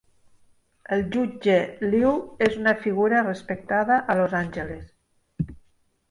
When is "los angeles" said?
4.21-5.53